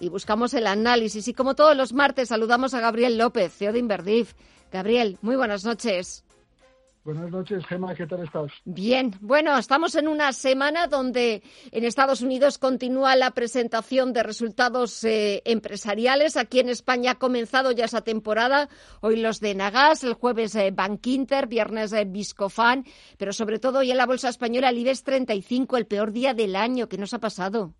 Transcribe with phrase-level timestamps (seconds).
[0.00, 1.28] y buscamos el análisis.
[1.28, 4.34] Y como todos los martes, saludamos a Gabriel López, CEO de Inverdif.
[4.70, 6.24] Gabriel, muy buenas noches.
[7.06, 8.50] Buenas noches, Gemma, ¿qué tal estás?
[8.64, 15.04] Bien, bueno, estamos en una semana donde en Estados Unidos continúa la presentación de resultados
[15.04, 16.36] eh, empresariales.
[16.36, 18.68] Aquí en España ha comenzado ya esa temporada.
[19.02, 22.84] Hoy los de Nagas, el jueves eh, Bankinter, viernes eh, Viscofan,
[23.18, 26.56] pero sobre todo hoy en la Bolsa Española el IBEX 35, el peor día del
[26.56, 26.88] año.
[26.88, 27.72] ¿Qué nos ha pasado?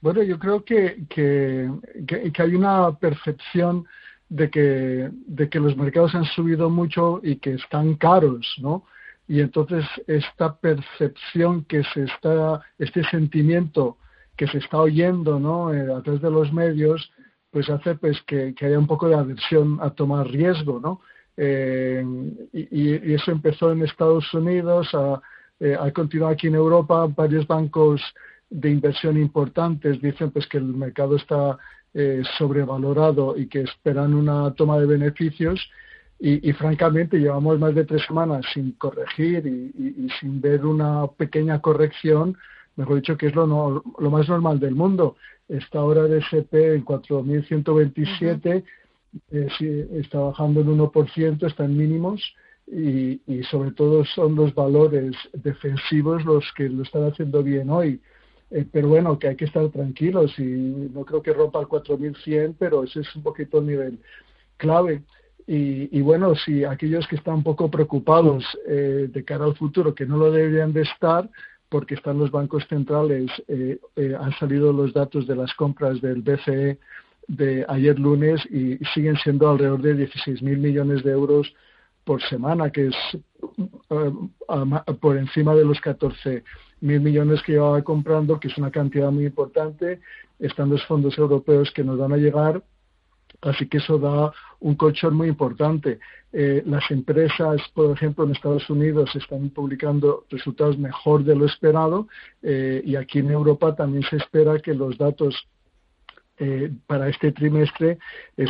[0.00, 1.70] Bueno, yo creo que, que,
[2.06, 3.86] que, hay una percepción
[4.30, 8.84] de que, de que los mercados han subido mucho y que están caros, ¿no?
[9.28, 13.98] Y entonces esta percepción que se está, este sentimiento
[14.36, 15.72] que se está oyendo, ¿no?
[15.74, 17.12] Eh, a través de los medios,
[17.50, 21.02] pues hace pues que, haya un poco de aversión a tomar riesgo, ¿no?
[21.36, 22.02] Eh,
[22.52, 25.20] y, eso empezó en Estados Unidos, ha,
[25.60, 28.00] eh, continuado aquí en Europa, varios bancos
[28.50, 31.56] de inversión importantes dicen pues que el mercado está
[31.94, 35.70] eh, sobrevalorado y que esperan una toma de beneficios
[36.22, 42.36] y, francamente llevamos más de tres semanas sin corregir y, sin ver una pequeña corrección,
[42.76, 45.16] mejor dicho que es lo, lo más normal del mundo.
[45.48, 48.62] Esta hora de SP en 4.127
[49.30, 52.34] eh, está bajando en 1%, está en mínimos
[52.66, 57.98] y, y sobre todo son los valores defensivos los que lo están haciendo bien hoy.
[58.50, 62.56] Eh, pero bueno, que hay que estar tranquilos y no creo que rompa el 4100,
[62.58, 63.98] pero ese es un poquito el nivel
[64.56, 65.02] clave.
[65.52, 70.06] Y, bueno, si aquellos que están un poco preocupados eh, de cara al futuro, que
[70.06, 71.28] no lo deberían de estar,
[71.68, 76.78] porque están los bancos centrales, eh, han salido los datos de las compras del BCE
[77.26, 81.52] de ayer lunes y siguen siendo alrededor de 16.000 millones de euros
[82.04, 82.96] por semana, que es
[85.00, 86.44] por encima de los 14
[86.80, 90.00] mil millones que llevaba comprando, que es una cantidad muy importante.
[90.38, 92.62] Están los fondos europeos que nos van a llegar,
[93.42, 95.98] así que eso da un colchón muy importante.
[96.32, 102.08] Eh, las empresas, por ejemplo, en Estados Unidos están publicando resultados mejor de lo esperado
[102.42, 105.48] eh, y aquí en Europa también se espera que los datos
[106.38, 107.98] eh, para este trimestre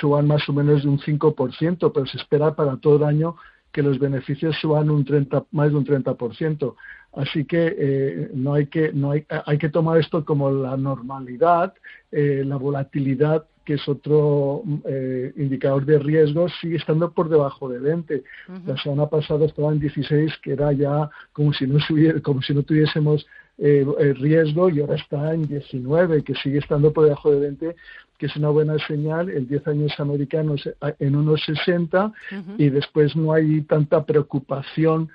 [0.00, 3.36] suban más o menos de un 5%, pero se espera para todo el año
[3.74, 6.76] que los beneficios suban un 30, más de un 30%.
[7.16, 11.74] Así que eh, no hay que no hay, hay que tomar esto como la normalidad,
[12.10, 17.78] eh, la volatilidad que es otro eh, indicador de riesgo, sigue estando por debajo de
[17.78, 18.22] 20.
[18.66, 21.78] La semana pasada estaba en 16, que era ya como si no,
[22.22, 23.26] como si no tuviésemos
[23.56, 23.86] eh,
[24.18, 27.76] riesgo, y ahora está en 19, que sigue estando por debajo de 20,
[28.18, 29.30] que es una buena señal.
[29.30, 32.12] El 10 años americanos en unos 60
[32.58, 35.08] y después no hay tanta preocupación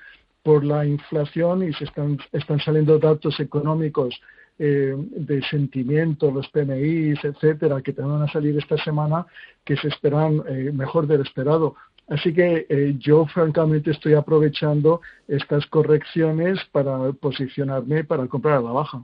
[0.43, 4.19] por la inflación y se están, saliendo datos económicos
[4.57, 9.25] eh, de sentimiento, los PMIs, etcétera, que te van a salir esta semana,
[9.63, 11.75] que se esperan eh, mejor del esperado.
[12.09, 18.71] Así que eh, yo francamente estoy aprovechando estas correcciones para posicionarme para comprar a la
[18.71, 19.03] baja.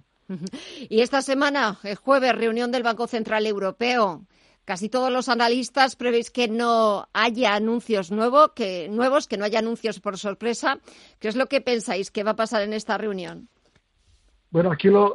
[0.90, 4.22] Y esta semana, el jueves, reunión del Banco Central Europeo.
[4.66, 9.60] Casi todos los analistas prevéis que no haya anuncios nuevo, que, nuevos, que no haya
[9.60, 10.80] anuncios por sorpresa.
[11.20, 13.48] ¿Qué es lo que pensáis que va a pasar en esta reunión?
[14.50, 15.14] Bueno, aquí lo,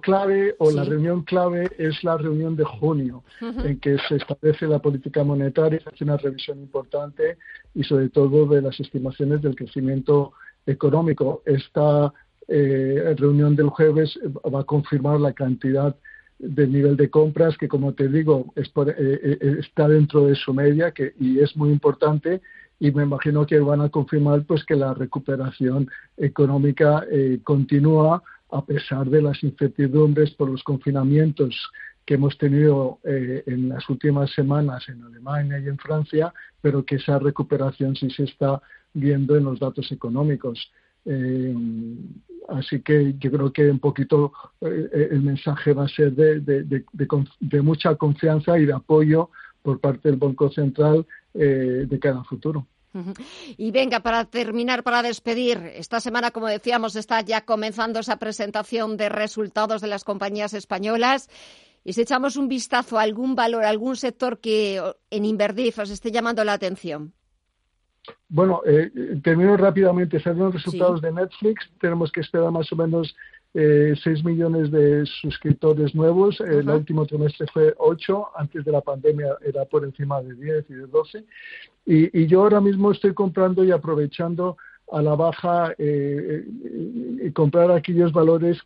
[0.00, 4.78] clave o la reunión clave es la reunión de junio, en que se establece la
[4.78, 7.36] política monetaria, se hace una revisión importante
[7.74, 10.34] y sobre todo de las estimaciones del crecimiento
[10.64, 11.42] económico.
[11.44, 12.12] Esta
[12.46, 15.96] eh, reunión del jueves va a confirmar la cantidad
[16.38, 20.52] del nivel de compras que, como te digo, es eh, eh, está dentro de su
[20.52, 22.40] media que, y es muy importante
[22.78, 25.88] y me imagino que van a confirmar pues que la recuperación
[26.18, 27.06] económica
[27.42, 31.70] continúa a pesar de las incertidumbres por los confinamientos
[32.06, 36.32] que hemos tenido eh, en las últimas semanas en Alemania y en Francia,
[36.62, 38.62] pero que esa recuperación sí se está
[38.94, 40.70] viendo en los datos económicos.
[41.04, 41.54] Eh,
[42.48, 47.62] así que yo creo que un poquito eh, el mensaje va a ser de, de,
[47.62, 49.30] mucha confianza y de apoyo
[49.62, 52.66] por parte del Banco Central de cada futuro.
[53.56, 58.96] Y venga, para terminar, para despedir, esta semana, como decíamos, está ya comenzando esa presentación
[58.96, 61.28] de resultados de las compañías españolas.
[61.84, 66.10] Y si echamos un vistazo a algún valor, algún sector que en Inverdif os esté
[66.10, 67.12] llamando la atención.
[68.28, 68.90] Bueno, eh,
[69.22, 70.20] termino rápidamente.
[70.20, 71.68] Salen los resultados de Netflix.
[71.80, 73.14] Tenemos que esperar más o menos
[73.54, 76.40] eh, 6 millones de suscriptores nuevos.
[76.40, 80.74] El último trimestre fue 8, antes de la pandemia era por encima de 10 y
[80.74, 81.24] de 12.
[81.86, 84.56] Y, yo ahora mismo estoy comprando y aprovechando
[84.92, 88.58] a la baja y comprar aquellos valores,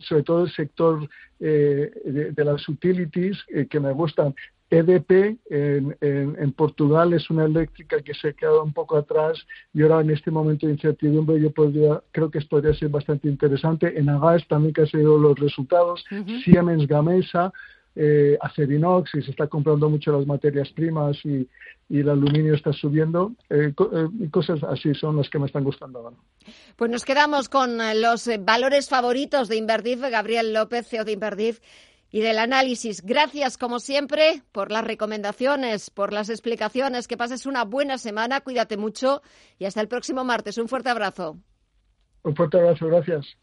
[0.00, 1.08] sobre todo el sector
[1.38, 3.38] de, de, las utilities,
[3.68, 4.34] que me gustan.
[4.70, 9.38] EDP en, en, Portugal es una eléctrica que se ha quedado un poco atrás
[9.72, 13.98] y ahora en este momento de incertidumbre yo podría, creo que podría ser bastante interesante.
[13.98, 16.04] En Agas también que ha sido los resultados.
[16.44, 17.52] Siemens Gamesa,
[17.94, 21.48] eh, Acerinox y se está comprando mucho las materias primas y,
[21.88, 23.32] y el aluminio está subiendo.
[23.48, 26.16] Eh, eh, cosas así son las que me están gustando ahora.
[26.76, 30.00] Pues nos quedamos con los valores favoritos de Inverdif.
[30.00, 31.60] Gabriel López, CEO de Inverdif
[32.16, 33.02] y del análisis.
[33.02, 37.08] Gracias, como siempre, por las recomendaciones, por las explicaciones.
[37.08, 39.20] Que pases una buena semana, cuídate mucho
[39.58, 40.56] y hasta el próximo martes.
[40.56, 41.36] Un fuerte abrazo.
[42.22, 43.36] Un fuerte abrazo, gracias.